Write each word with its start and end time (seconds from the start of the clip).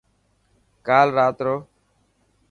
ڪال 0.87 1.07
رات 1.17 1.37
رو. 1.45 1.55